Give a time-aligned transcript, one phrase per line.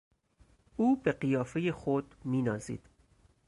[0.77, 2.81] او به قیافهی خود مینازید.